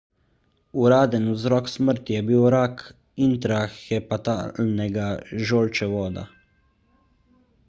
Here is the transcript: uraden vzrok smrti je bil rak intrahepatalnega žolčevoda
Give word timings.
uraden 0.83 1.27
vzrok 1.33 1.67
smrti 1.73 2.15
je 2.17 2.23
bil 2.31 2.47
rak 2.55 2.81
intrahepatalnega 3.27 5.07
žolčevoda 5.51 6.29